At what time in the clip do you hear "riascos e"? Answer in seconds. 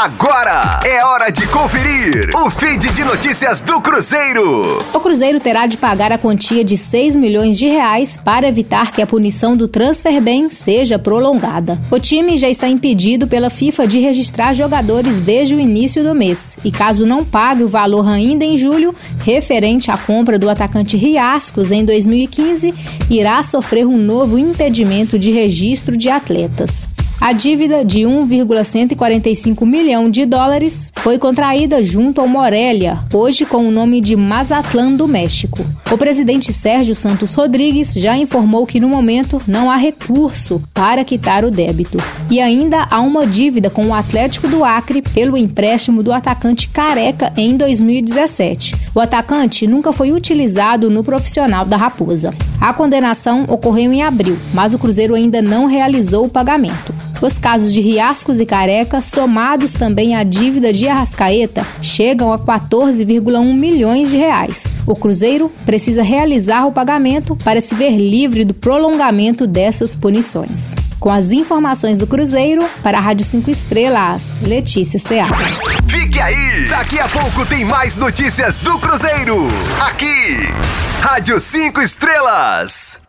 57.80-58.46